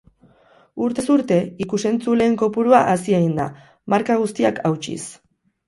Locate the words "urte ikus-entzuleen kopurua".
1.15-2.81